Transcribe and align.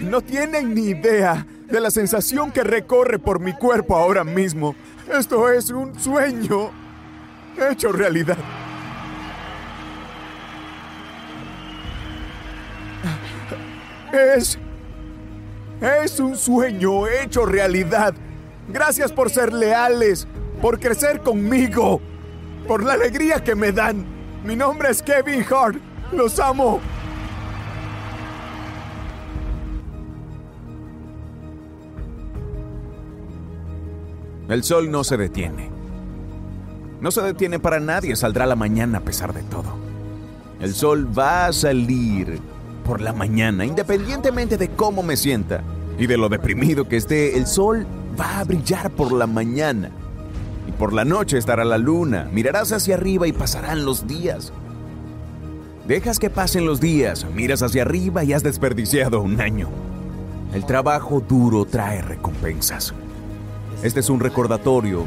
No 0.00 0.20
tienen 0.20 0.74
ni 0.74 0.88
idea 0.88 1.46
de 1.66 1.80
la 1.80 1.90
sensación 1.90 2.52
que 2.52 2.62
recorre 2.62 3.18
por 3.18 3.40
mi 3.40 3.52
cuerpo 3.52 3.96
ahora 3.96 4.24
mismo. 4.24 4.74
Esto 5.12 5.50
es 5.50 5.70
un 5.70 5.98
sueño 5.98 6.70
hecho 7.70 7.92
realidad. 7.92 8.38
Es... 14.12 14.58
Es 15.80 16.18
un 16.20 16.36
sueño 16.36 17.06
hecho 17.06 17.44
realidad. 17.44 18.14
Gracias 18.68 19.12
por 19.12 19.28
ser 19.28 19.52
leales, 19.52 20.26
por 20.62 20.80
crecer 20.80 21.20
conmigo, 21.20 22.00
por 22.66 22.82
la 22.82 22.94
alegría 22.94 23.42
que 23.42 23.54
me 23.54 23.70
dan. 23.72 24.06
Mi 24.44 24.56
nombre 24.56 24.90
es 24.90 25.02
Kevin 25.02 25.44
Hart. 25.50 25.76
Los 26.12 26.38
amo. 26.38 26.80
El 34.48 34.62
sol 34.62 34.90
no 34.90 35.04
se 35.04 35.16
detiene. 35.16 35.70
No 37.00 37.10
se 37.10 37.22
detiene 37.22 37.58
para 37.58 37.80
nadie, 37.80 38.14
saldrá 38.16 38.46
la 38.46 38.56
mañana 38.56 38.98
a 38.98 39.00
pesar 39.02 39.32
de 39.32 39.42
todo. 39.42 39.76
El 40.60 40.74
sol 40.74 41.08
va 41.16 41.46
a 41.46 41.52
salir 41.52 42.40
por 42.84 43.00
la 43.00 43.12
mañana, 43.12 43.64
independientemente 43.64 44.56
de 44.56 44.68
cómo 44.68 45.02
me 45.02 45.16
sienta 45.16 45.62
y 45.98 46.06
de 46.06 46.16
lo 46.16 46.28
deprimido 46.28 46.88
que 46.88 46.96
esté, 46.96 47.38
el 47.38 47.46
sol 47.46 47.86
va 48.18 48.40
a 48.40 48.44
brillar 48.44 48.90
por 48.90 49.12
la 49.12 49.26
mañana. 49.26 49.90
Y 50.66 50.72
por 50.72 50.92
la 50.92 51.04
noche 51.04 51.38
estará 51.38 51.64
la 51.64 51.78
luna, 51.78 52.28
mirarás 52.32 52.72
hacia 52.72 52.94
arriba 52.94 53.26
y 53.26 53.32
pasarán 53.32 53.84
los 53.84 54.06
días. 54.06 54.52
Dejas 55.86 56.18
que 56.18 56.30
pasen 56.30 56.64
los 56.64 56.80
días, 56.80 57.26
miras 57.34 57.62
hacia 57.62 57.82
arriba 57.82 58.24
y 58.24 58.32
has 58.32 58.42
desperdiciado 58.42 59.20
un 59.20 59.40
año. 59.40 59.68
El 60.52 60.64
trabajo 60.64 61.20
duro 61.20 61.64
trae 61.64 62.00
recompensas. 62.00 62.94
Este 63.82 64.00
es 64.00 64.10
un 64.10 64.20
recordatorio 64.20 65.04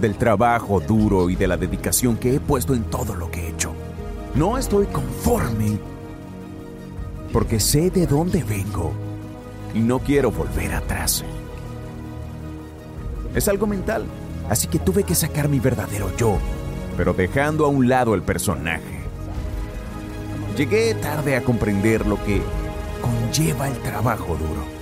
del 0.00 0.16
trabajo 0.16 0.80
duro 0.80 1.30
y 1.30 1.36
de 1.36 1.46
la 1.46 1.56
dedicación 1.56 2.16
que 2.16 2.34
he 2.34 2.40
puesto 2.40 2.74
en 2.74 2.84
todo 2.84 3.14
lo 3.14 3.30
que 3.30 3.46
he 3.46 3.48
hecho. 3.50 3.72
No 4.34 4.58
estoy 4.58 4.86
conforme 4.86 5.78
porque 7.32 7.58
sé 7.58 7.90
de 7.90 8.06
dónde 8.06 8.44
vengo 8.44 8.92
y 9.72 9.80
no 9.80 9.98
quiero 9.98 10.30
volver 10.30 10.74
atrás. 10.74 11.24
Es 13.34 13.48
algo 13.48 13.66
mental, 13.66 14.04
así 14.48 14.68
que 14.68 14.78
tuve 14.78 15.04
que 15.04 15.14
sacar 15.14 15.48
mi 15.48 15.58
verdadero 15.58 16.14
yo, 16.16 16.38
pero 16.96 17.12
dejando 17.12 17.64
a 17.64 17.68
un 17.68 17.88
lado 17.88 18.14
el 18.14 18.22
personaje. 18.22 19.00
Llegué 20.56 20.94
tarde 20.94 21.36
a 21.36 21.42
comprender 21.42 22.06
lo 22.06 22.22
que 22.24 22.40
conlleva 23.00 23.68
el 23.68 23.76
trabajo 23.78 24.36
duro. 24.36 24.73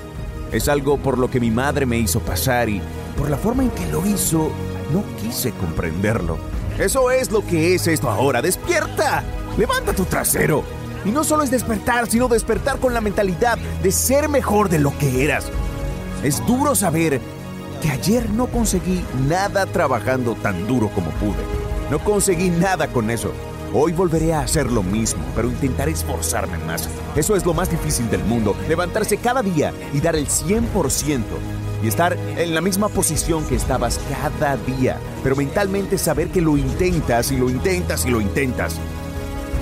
Es 0.52 0.68
algo 0.68 0.98
por 0.98 1.18
lo 1.18 1.30
que 1.30 1.40
mi 1.40 1.50
madre 1.50 1.86
me 1.86 1.98
hizo 1.98 2.20
pasar 2.20 2.68
y 2.68 2.80
por 3.16 3.30
la 3.30 3.38
forma 3.38 3.62
en 3.62 3.70
que 3.70 3.86
lo 3.86 4.06
hizo, 4.06 4.50
no 4.92 5.02
quise 5.20 5.52
comprenderlo. 5.52 6.36
Eso 6.78 7.10
es 7.10 7.30
lo 7.30 7.44
que 7.46 7.74
es 7.74 7.86
esto 7.86 8.10
ahora. 8.10 8.42
¡Despierta! 8.42 9.24
¡Levanta 9.56 9.94
tu 9.94 10.04
trasero! 10.04 10.62
Y 11.04 11.10
no 11.10 11.24
solo 11.24 11.42
es 11.42 11.50
despertar, 11.50 12.08
sino 12.08 12.28
despertar 12.28 12.78
con 12.78 12.94
la 12.94 13.00
mentalidad 13.00 13.58
de 13.82 13.90
ser 13.90 14.28
mejor 14.28 14.68
de 14.68 14.78
lo 14.78 14.96
que 14.98 15.24
eras. 15.24 15.46
Es 16.22 16.44
duro 16.46 16.74
saber 16.74 17.20
que 17.82 17.90
ayer 17.90 18.30
no 18.30 18.46
conseguí 18.46 19.04
nada 19.28 19.66
trabajando 19.66 20.34
tan 20.34 20.66
duro 20.66 20.88
como 20.94 21.10
pude. 21.12 21.42
No 21.90 21.98
conseguí 21.98 22.50
nada 22.50 22.88
con 22.88 23.10
eso. 23.10 23.32
Hoy 23.74 23.92
volveré 23.92 24.34
a 24.34 24.40
hacer 24.40 24.70
lo 24.70 24.82
mismo, 24.82 25.22
pero 25.34 25.48
intentaré 25.48 25.92
esforzarme 25.92 26.58
más. 26.58 26.90
Eso 27.16 27.36
es 27.36 27.46
lo 27.46 27.54
más 27.54 27.70
difícil 27.70 28.10
del 28.10 28.22
mundo, 28.22 28.54
levantarse 28.68 29.16
cada 29.16 29.42
día 29.42 29.72
y 29.94 30.00
dar 30.00 30.14
el 30.14 30.28
100% 30.28 31.22
y 31.82 31.88
estar 31.88 32.14
en 32.36 32.54
la 32.54 32.60
misma 32.60 32.90
posición 32.90 33.46
que 33.46 33.56
estabas 33.56 33.98
cada 34.10 34.58
día, 34.58 34.98
pero 35.22 35.36
mentalmente 35.36 35.96
saber 35.96 36.28
que 36.28 36.42
lo 36.42 36.58
intentas 36.58 37.32
y 37.32 37.38
lo 37.38 37.48
intentas 37.48 38.04
y 38.04 38.10
lo 38.10 38.20
intentas. 38.20 38.76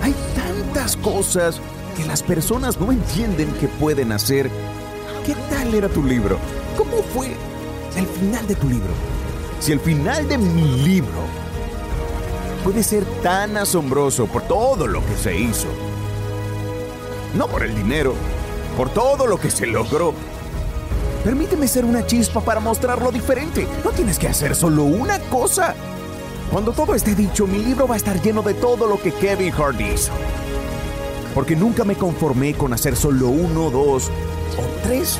Hay 0.02 0.14
tantas 0.34 0.96
cosas 0.96 1.60
que 1.96 2.04
las 2.04 2.24
personas 2.24 2.80
no 2.80 2.90
entienden 2.90 3.52
que 3.60 3.68
pueden 3.68 4.10
hacer. 4.10 4.50
¿Qué 5.24 5.36
tal 5.50 5.72
era 5.72 5.88
tu 5.88 6.02
libro? 6.02 6.36
¿Cómo 6.76 7.00
fue 7.14 7.28
el 7.96 8.06
final 8.06 8.44
de 8.48 8.56
tu 8.56 8.68
libro? 8.68 8.90
Si 9.60 9.70
el 9.70 9.78
final 9.78 10.26
de 10.26 10.36
mi 10.36 10.82
libro 10.84 11.39
puede 12.64 12.82
ser 12.82 13.04
tan 13.22 13.56
asombroso 13.56 14.26
por 14.26 14.42
todo 14.42 14.86
lo 14.86 15.04
que 15.04 15.16
se 15.16 15.36
hizo. 15.36 15.68
No 17.34 17.46
por 17.46 17.62
el 17.62 17.74
dinero, 17.74 18.14
por 18.76 18.90
todo 18.90 19.26
lo 19.26 19.38
que 19.38 19.50
se 19.50 19.66
logró. 19.66 20.14
Permíteme 21.24 21.68
ser 21.68 21.84
una 21.84 22.06
chispa 22.06 22.40
para 22.40 22.60
mostrarlo 22.60 23.12
diferente. 23.12 23.66
No 23.84 23.90
tienes 23.90 24.18
que 24.18 24.28
hacer 24.28 24.54
solo 24.54 24.84
una 24.84 25.18
cosa. 25.20 25.74
Cuando 26.50 26.72
todo 26.72 26.94
esté 26.94 27.14
dicho, 27.14 27.46
mi 27.46 27.58
libro 27.58 27.86
va 27.86 27.94
a 27.94 27.98
estar 27.98 28.20
lleno 28.20 28.42
de 28.42 28.54
todo 28.54 28.86
lo 28.86 29.00
que 29.00 29.12
Kevin 29.12 29.52
Hart 29.52 29.80
hizo. 29.80 30.12
Porque 31.34 31.54
nunca 31.54 31.84
me 31.84 31.94
conformé 31.94 32.54
con 32.54 32.72
hacer 32.72 32.96
solo 32.96 33.28
uno, 33.28 33.70
dos 33.70 34.10
o 34.58 34.82
tres. 34.82 35.18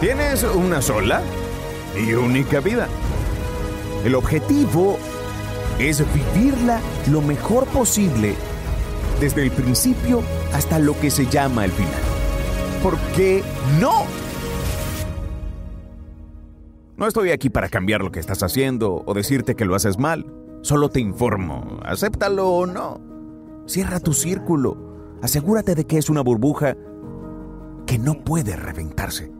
Tienes 0.00 0.44
una 0.44 0.80
sola 0.80 1.22
y 1.96 2.12
única 2.12 2.60
vida. 2.60 2.88
El 4.04 4.14
objetivo 4.14 4.98
es 5.88 6.04
vivirla 6.12 6.80
lo 7.10 7.20
mejor 7.20 7.66
posible, 7.66 8.34
desde 9.20 9.42
el 9.42 9.50
principio 9.50 10.22
hasta 10.52 10.78
lo 10.78 10.98
que 10.98 11.10
se 11.10 11.26
llama 11.26 11.64
el 11.64 11.72
final. 11.72 11.92
¿Por 12.82 12.98
qué 13.16 13.42
no? 13.80 14.04
No 16.96 17.06
estoy 17.06 17.30
aquí 17.30 17.50
para 17.50 17.68
cambiar 17.68 18.02
lo 18.02 18.12
que 18.12 18.20
estás 18.20 18.42
haciendo 18.42 19.02
o 19.06 19.14
decirte 19.14 19.56
que 19.56 19.64
lo 19.64 19.74
haces 19.74 19.98
mal. 19.98 20.26
Solo 20.62 20.88
te 20.88 21.00
informo, 21.00 21.80
acéptalo 21.84 22.48
o 22.48 22.66
no. 22.66 23.00
Cierra 23.66 23.98
tu 23.98 24.12
círculo. 24.12 25.18
Asegúrate 25.22 25.74
de 25.74 25.84
que 25.84 25.98
es 25.98 26.10
una 26.10 26.20
burbuja 26.20 26.76
que 27.86 27.98
no 27.98 28.22
puede 28.22 28.54
reventarse. 28.54 29.32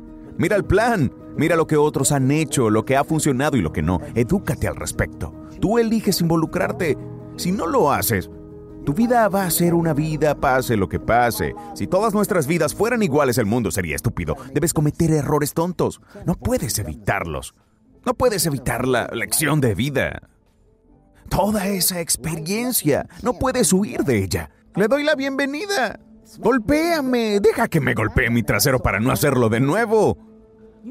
Mira 0.42 0.56
el 0.56 0.64
plan, 0.64 1.14
mira 1.36 1.54
lo 1.54 1.68
que 1.68 1.76
otros 1.76 2.10
han 2.10 2.32
hecho, 2.32 2.68
lo 2.68 2.84
que 2.84 2.96
ha 2.96 3.04
funcionado 3.04 3.56
y 3.56 3.60
lo 3.60 3.72
que 3.72 3.80
no. 3.80 4.00
Edúcate 4.16 4.66
al 4.66 4.74
respecto. 4.74 5.32
Tú 5.60 5.78
eliges 5.78 6.20
involucrarte. 6.20 6.98
Si 7.36 7.52
no 7.52 7.68
lo 7.68 7.92
haces, 7.92 8.28
tu 8.84 8.92
vida 8.92 9.28
va 9.28 9.44
a 9.44 9.50
ser 9.52 9.72
una 9.72 9.94
vida 9.94 10.34
pase 10.34 10.76
lo 10.76 10.88
que 10.88 10.98
pase. 10.98 11.54
Si 11.76 11.86
todas 11.86 12.12
nuestras 12.12 12.48
vidas 12.48 12.74
fueran 12.74 13.04
iguales, 13.04 13.38
el 13.38 13.46
mundo 13.46 13.70
sería 13.70 13.94
estúpido. 13.94 14.36
Debes 14.52 14.74
cometer 14.74 15.12
errores 15.12 15.54
tontos. 15.54 16.00
No 16.26 16.34
puedes 16.34 16.76
evitarlos. 16.80 17.54
No 18.04 18.14
puedes 18.14 18.44
evitar 18.44 18.88
la 18.88 19.06
lección 19.12 19.60
de 19.60 19.76
vida. 19.76 20.28
Toda 21.28 21.68
esa 21.68 22.00
experiencia. 22.00 23.06
No 23.22 23.34
puedes 23.34 23.72
huir 23.72 24.02
de 24.02 24.24
ella. 24.24 24.50
Le 24.74 24.88
doy 24.88 25.04
la 25.04 25.14
bienvenida. 25.14 26.00
Golpéame. 26.38 27.38
Deja 27.38 27.68
que 27.68 27.80
me 27.80 27.94
golpee 27.94 28.28
mi 28.28 28.42
trasero 28.42 28.80
para 28.80 28.98
no 28.98 29.12
hacerlo 29.12 29.48
de 29.48 29.60
nuevo. 29.60 30.31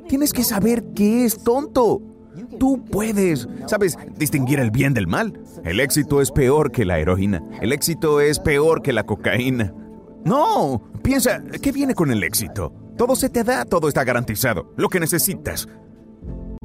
Tienes 0.08 0.34
que 0.34 0.44
saber 0.44 0.84
que 0.94 1.26
es 1.26 1.44
tonto. 1.44 2.02
Tú 2.60 2.84
puedes, 2.86 3.48
sabes, 3.68 3.98
distinguir 4.18 4.60
el 4.60 4.72
bien 4.72 4.94
del 4.94 5.08
mal. 5.08 5.42
El 5.66 5.80
éxito 5.80 6.22
es 6.22 6.32
peor 6.32 6.72
que 6.72 6.86
la 6.86 7.00
heroína. 7.00 7.44
El 7.62 7.74
éxito 7.74 8.22
es 8.22 8.40
peor 8.40 8.82
que 8.82 8.94
la 8.94 9.06
cocaína. 9.06 9.74
No, 10.24 10.82
piensa, 11.04 11.42
¿qué 11.62 11.72
viene 11.72 11.94
con 11.94 12.12
el 12.12 12.24
éxito? 12.24 12.74
Todo 12.98 13.16
se 13.16 13.30
te 13.30 13.44
da, 13.44 13.66
todo 13.66 13.88
está 13.88 14.04
garantizado, 14.04 14.72
lo 14.78 14.88
que 14.88 15.00
necesitas. 15.00 15.68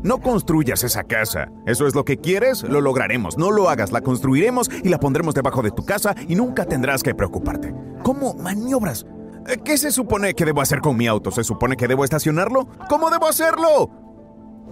No 0.03 0.21
construyas 0.21 0.85
esa 0.85 1.03
casa. 1.03 1.51
¿Eso 1.67 1.87
es 1.87 1.95
lo 1.95 2.05
que 2.05 2.19
quieres? 2.19 2.63
Lo 2.63 2.81
lograremos. 2.81 3.39
No 3.39 3.51
lo 3.51 3.69
hagas, 3.69 3.91
la 3.91 4.03
construiremos 4.03 4.71
y 4.85 4.89
la 4.89 5.01
pondremos 5.01 5.35
debajo 5.35 5.63
de 5.63 5.73
tu 5.73 5.85
casa 5.85 6.15
y 6.29 6.37
nunca 6.37 6.65
tendrás 6.65 7.03
que 7.03 7.15
preocuparte. 7.15 7.75
¿Cómo 8.05 8.35
maniobras? 8.35 9.05
Eh, 9.49 9.59
¿Qué 9.65 9.79
se 9.79 9.91
supone 9.91 10.35
que 10.35 10.45
debo 10.45 10.61
hacer 10.61 10.81
con 10.81 10.97
mi 10.97 11.07
auto? 11.07 11.31
¿Se 11.31 11.45
supone 11.45 11.77
que 11.77 11.89
debo 11.89 12.05
estacionarlo? 12.05 12.69
¿Cómo 12.89 13.11
debo 13.11 13.29
hacerlo? 13.29 13.91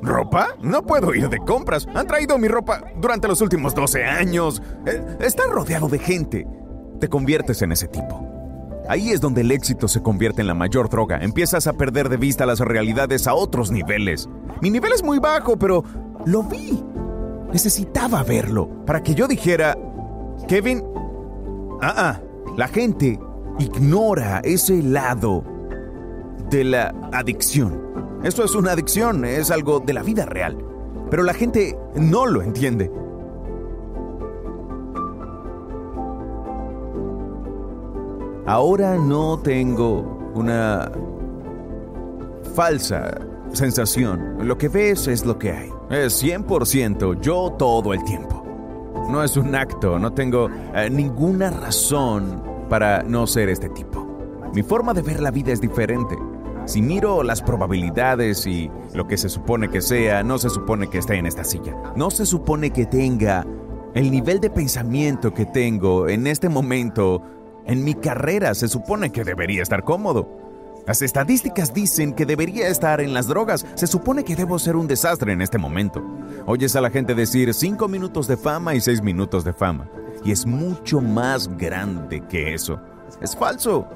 ¿Ropa? 0.02 0.48
No 0.60 0.82
puedo 0.82 1.14
ir 1.14 1.28
de 1.28 1.38
compras. 1.38 1.86
Han 1.94 2.06
traído 2.06 2.38
mi 2.38 2.48
ropa 2.48 2.82
durante 2.96 3.28
los 3.28 3.40
últimos 3.40 3.74
12 3.74 4.04
años. 4.04 4.62
Eh, 4.86 5.16
está 5.20 5.44
rodeado 5.46 5.88
de 5.88 5.98
gente. 5.98 6.46
Te 7.00 7.08
conviertes 7.08 7.62
en 7.62 7.72
ese 7.72 7.88
tipo. 7.88 8.28
Ahí 8.88 9.10
es 9.10 9.20
donde 9.20 9.40
el 9.40 9.50
éxito 9.50 9.88
se 9.88 10.02
convierte 10.02 10.42
en 10.42 10.46
la 10.46 10.54
mayor 10.54 10.90
droga. 10.90 11.18
Empiezas 11.22 11.66
a 11.66 11.72
perder 11.72 12.08
de 12.08 12.18
vista 12.18 12.44
las 12.44 12.60
realidades 12.60 13.26
a 13.26 13.34
otros 13.34 13.70
niveles. 13.70 14.28
Mi 14.60 14.70
nivel 14.70 14.92
es 14.92 15.02
muy 15.02 15.18
bajo, 15.18 15.58
pero 15.58 15.82
lo 16.26 16.42
vi. 16.42 16.84
Necesitaba 17.50 18.22
verlo 18.24 18.68
para 18.84 19.02
que 19.02 19.14
yo 19.14 19.26
dijera, 19.26 19.78
Kevin, 20.48 20.84
ah, 21.80 21.94
ah, 21.96 22.20
la 22.56 22.68
gente 22.68 23.18
ignora 23.58 24.40
ese 24.44 24.82
lado 24.82 25.44
de 26.50 26.64
la 26.64 26.94
adicción. 27.12 27.80
Esto 28.22 28.44
es 28.44 28.54
una 28.54 28.72
adicción, 28.72 29.24
es 29.24 29.50
algo 29.50 29.80
de 29.80 29.92
la 29.92 30.02
vida 30.02 30.26
real. 30.26 30.56
Pero 31.10 31.22
la 31.22 31.34
gente 31.34 31.78
no 31.94 32.26
lo 32.26 32.42
entiende. 32.42 32.90
Ahora 38.46 38.96
no 38.96 39.38
tengo 39.38 40.32
una 40.34 40.90
falsa 42.54 43.18
sensación. 43.52 44.46
Lo 44.46 44.58
que 44.58 44.68
ves 44.68 45.06
es 45.08 45.24
lo 45.24 45.38
que 45.38 45.52
hay. 45.52 45.70
Es 45.90 46.22
100% 46.22 47.20
yo 47.20 47.54
todo 47.58 47.92
el 47.94 48.02
tiempo. 48.04 48.42
No 49.10 49.22
es 49.22 49.36
un 49.36 49.54
acto, 49.54 49.98
no 49.98 50.12
tengo 50.12 50.48
eh, 50.74 50.88
ninguna 50.90 51.50
razón 51.50 52.53
para 52.68 53.02
no 53.02 53.26
ser 53.26 53.48
este 53.48 53.68
tipo. 53.68 54.06
Mi 54.54 54.62
forma 54.62 54.94
de 54.94 55.02
ver 55.02 55.20
la 55.20 55.30
vida 55.30 55.52
es 55.52 55.60
diferente. 55.60 56.16
Si 56.66 56.80
miro 56.80 57.22
las 57.22 57.42
probabilidades 57.42 58.46
y 58.46 58.70
lo 58.94 59.06
que 59.06 59.16
se 59.16 59.28
supone 59.28 59.68
que 59.68 59.82
sea, 59.82 60.22
no 60.22 60.38
se 60.38 60.48
supone 60.48 60.88
que 60.88 60.98
esté 60.98 61.16
en 61.16 61.26
esta 61.26 61.44
silla. 61.44 61.74
No 61.96 62.10
se 62.10 62.24
supone 62.24 62.70
que 62.70 62.86
tenga 62.86 63.46
el 63.94 64.10
nivel 64.10 64.40
de 64.40 64.50
pensamiento 64.50 65.34
que 65.34 65.46
tengo 65.46 66.08
en 66.08 66.26
este 66.26 66.48
momento 66.48 67.22
en 67.66 67.82
mi 67.82 67.94
carrera 67.94 68.54
se 68.54 68.68
supone 68.68 69.10
que 69.10 69.24
debería 69.24 69.62
estar 69.62 69.84
cómodo. 69.84 70.43
Las 70.86 71.00
estadísticas 71.00 71.72
dicen 71.72 72.12
que 72.12 72.26
debería 72.26 72.68
estar 72.68 73.00
en 73.00 73.14
las 73.14 73.26
drogas. 73.26 73.64
Se 73.74 73.86
supone 73.86 74.22
que 74.22 74.36
debo 74.36 74.58
ser 74.58 74.76
un 74.76 74.86
desastre 74.86 75.32
en 75.32 75.40
este 75.40 75.56
momento. 75.56 76.04
Oyes 76.44 76.76
a 76.76 76.82
la 76.82 76.90
gente 76.90 77.14
decir 77.14 77.54
cinco 77.54 77.88
minutos 77.88 78.26
de 78.26 78.36
fama 78.36 78.74
y 78.74 78.82
seis 78.82 79.00
minutos 79.00 79.44
de 79.44 79.54
fama. 79.54 79.88
Y 80.24 80.30
es 80.30 80.44
mucho 80.44 81.00
más 81.00 81.48
grande 81.56 82.20
que 82.28 82.52
eso. 82.52 82.78
Es 83.22 83.34
falso. 83.34 83.88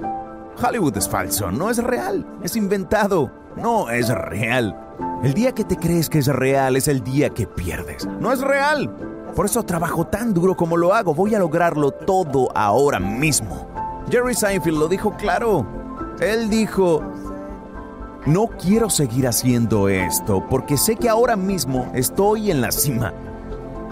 Hollywood 0.61 0.97
es 0.97 1.07
falso, 1.07 1.51
no 1.51 1.69
es 1.69 1.77
real. 1.77 2.25
Es 2.43 2.55
inventado, 2.55 3.31
no 3.55 3.91
es 3.91 4.09
real. 4.09 4.75
El 5.23 5.35
día 5.35 5.51
que 5.53 5.63
te 5.63 5.77
crees 5.77 6.09
que 6.09 6.17
es 6.17 6.27
real 6.27 6.75
es 6.75 6.87
el 6.87 7.03
día 7.03 7.29
que 7.29 7.45
pierdes. 7.45 8.07
No 8.19 8.33
es 8.33 8.41
real. 8.41 8.89
Por 9.35 9.45
eso 9.45 9.61
trabajo 9.61 10.07
tan 10.07 10.33
duro 10.33 10.57
como 10.57 10.75
lo 10.75 10.95
hago. 10.95 11.13
Voy 11.13 11.35
a 11.35 11.39
lograrlo 11.39 11.91
todo 11.91 12.49
ahora 12.55 12.99
mismo. 12.99 13.69
Jerry 14.09 14.33
Seinfeld 14.33 14.79
lo 14.79 14.87
dijo 14.87 15.15
claro. 15.17 15.78
Él 16.19 16.49
dijo, 16.49 17.01
no 18.25 18.47
quiero 18.47 18.89
seguir 18.89 19.25
haciendo 19.25 19.87
esto 19.87 20.45
porque 20.49 20.77
sé 20.77 20.97
que 20.97 21.07
ahora 21.07 21.37
mismo 21.37 21.89
estoy 21.95 22.51
en 22.51 22.59
la 22.59 22.71
cima. 22.71 23.13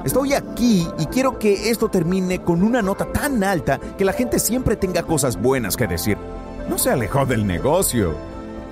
Estoy 0.04 0.34
aquí 0.34 0.88
y 1.00 1.06
quiero 1.06 1.40
que 1.40 1.70
esto 1.70 1.90
termine 1.90 2.40
con 2.40 2.64
una 2.64 2.82
nota 2.82 3.06
tan 3.06 3.44
alta 3.44 3.80
que 3.98 4.06
la 4.06 4.14
gente 4.14 4.40
siempre 4.40 4.76
tenga 4.76 5.04
cosas 5.04 5.42
buenas 5.42 5.78
que 5.78 5.88
decir. 5.88 6.18
No 6.70 6.78
se 6.78 6.92
alejó 6.92 7.26
del 7.26 7.48
negocio. 7.48 8.14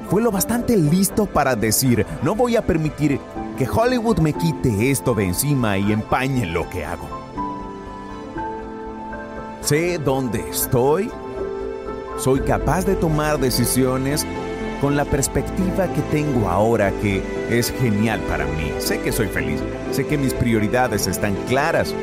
Fue 0.10 0.22
lo 0.22 0.32
bastante 0.32 0.76
listo 0.76 1.26
para 1.26 1.56
decir, 1.56 2.06
no 2.24 2.36
voy 2.36 2.58
a 2.58 2.62
permitir 2.62 3.20
que 3.58 3.68
Hollywood 3.68 4.20
me 4.20 4.34
quite 4.34 4.92
esto 4.92 5.14
de 5.14 5.26
encima 5.26 5.78
y 5.78 5.94
empañe 5.94 6.46
lo 6.46 6.70
que 6.70 6.86
hago. 6.86 7.08
Sé 9.62 9.98
dónde 9.98 10.48
estoy, 10.50 11.10
soy 12.18 12.40
capaz 12.42 12.86
de 12.86 12.96
tomar 12.96 13.40
decisiones 13.40 14.26
con 14.82 14.96
la 14.96 15.06
perspectiva 15.06 15.88
que 15.88 16.02
tengo 16.04 16.50
ahora 16.50 16.92
que 17.02 17.24
es 17.50 17.72
genial 17.72 18.20
para 18.30 18.46
mí. 18.46 18.72
Sé 18.80 19.02
que 19.02 19.12
soy 19.12 19.28
feliz, 19.28 19.62
sé 19.92 20.06
que 20.06 20.18
mis 20.18 20.34
prioridades 20.34 21.08
están 21.08 21.36
claras, 21.48 21.94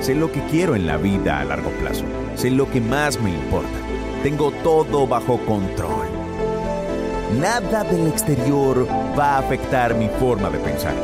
sé 0.00 0.14
lo 0.14 0.30
que 0.30 0.42
quiero 0.46 0.74
en 0.74 0.86
la 0.86 0.96
vida 0.96 1.40
a 1.40 1.44
largo 1.44 1.70
plazo, 1.80 2.04
sé 2.36 2.50
lo 2.50 2.70
que 2.70 2.80
más 2.80 3.20
me 3.20 3.30
importa. 3.30 3.78
Tengo 4.22 4.50
todo 4.62 5.06
bajo 5.06 5.38
control. 5.44 6.06
Nada 7.38 7.84
del 7.84 8.08
exterior 8.08 8.86
va 9.18 9.36
a 9.36 9.38
afectar 9.38 9.94
mi 9.94 10.08
forma 10.18 10.48
de 10.48 10.58
pensar. 10.58 10.94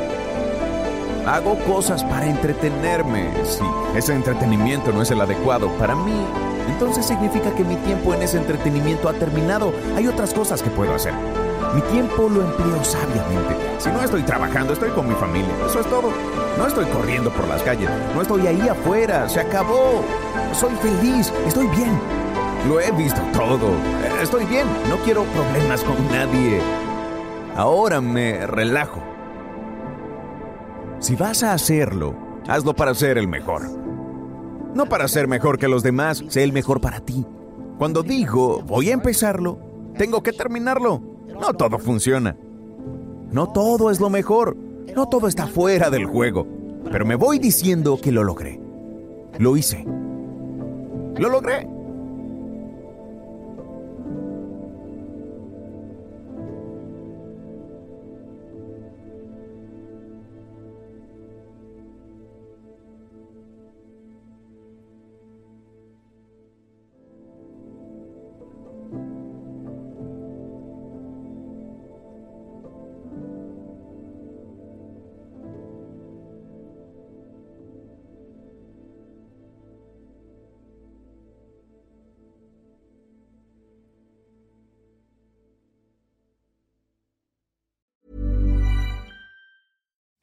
Hago 1.27 1.59
cosas 1.65 2.03
para 2.05 2.27
entretenerme. 2.27 3.31
Si 3.45 3.65
ese 3.97 4.15
entretenimiento 4.15 4.93
no 4.93 5.03
es 5.03 5.11
el 5.11 5.21
adecuado 5.21 5.69
para 5.79 5.95
mí, 5.95 6.27
entonces 6.69 7.07
significa 7.07 7.55
que 7.55 7.65
mi 7.65 7.77
tiempo 7.77 8.15
en 8.15 8.23
ese 8.23 8.39
entretenimiento 8.39 9.09
ha 9.09 9.15
terminado. 9.15 9.73
Hay 9.97 10.07
otras 10.07 10.33
cosas 10.35 10.63
que 10.63 10.71
puedo 10.71 10.95
hacer. 10.95 11.15
Mi 11.75 11.81
tiempo 11.83 12.29
lo 12.29 12.43
empleo 12.43 12.85
sabiamente. 12.85 13.57
Si 13.79 13.89
no 13.91 14.01
estoy 14.01 14.23
trabajando, 14.23 14.73
estoy 14.73 14.91
con 14.91 15.09
mi 15.09 15.15
familia. 15.15 15.51
Eso 15.67 15.81
es 15.81 15.87
todo. 15.87 16.13
No 16.57 16.67
estoy 16.67 16.85
corriendo 16.87 17.31
por 17.31 17.49
las 17.49 17.63
calles. 17.63 17.91
No 18.15 18.23
estoy 18.23 18.47
ahí 18.47 18.69
afuera. 18.69 19.29
Se 19.29 19.41
acabó. 19.41 20.05
Soy 20.53 20.73
feliz. 20.77 21.33
Estoy 21.47 21.67
bien. 21.69 21.99
Lo 22.69 22.81
he 22.81 22.93
visto 22.93 23.21
todo. 23.33 23.73
Estoy 24.23 24.45
bien. 24.45 24.69
No 24.89 24.99
quiero 24.99 25.25
problemas 25.25 25.83
con 25.83 25.97
nadie. 26.13 26.61
Ahora 27.57 28.01
me 28.01 28.47
relajo. 28.47 29.03
Si 31.01 31.17
vas 31.17 31.43
a 31.43 31.53
hacerlo, 31.53 32.15
hazlo 32.49 32.75
para 32.75 32.95
ser 32.95 33.19
el 33.19 33.27
mejor. 33.27 33.84
No 34.75 34.87
para 34.87 35.09
ser 35.09 35.29
mejor 35.29 35.59
que 35.59 35.69
los 35.69 35.83
demás, 35.83 36.25
sé 36.29 36.43
el 36.43 36.53
mejor 36.53 36.81
para 36.81 37.01
ti. 37.01 37.25
Cuando 37.79 38.03
digo 38.03 38.63
voy 38.63 38.91
a 38.91 38.95
empezarlo, 38.95 39.59
tengo 39.97 40.23
que 40.23 40.33
terminarlo. 40.33 41.01
No 41.41 41.55
todo 41.55 41.79
funciona. 41.79 42.37
No 43.31 43.53
todo 43.53 43.91
es 43.91 44.01
lo 44.01 44.11
mejor. 44.11 44.57
No 44.95 45.09
todo 45.09 45.29
está 45.29 45.47
fuera 45.47 45.91
del 45.91 46.07
juego. 46.07 46.47
Pero 46.91 47.07
me 47.07 47.15
voy 47.15 47.39
diciendo 47.39 47.99
que 48.01 48.13
lo 48.13 48.23
logré. 48.23 48.61
Lo 49.39 49.57
hice. 49.57 49.85
Lo 51.17 51.29
logré. 51.29 51.69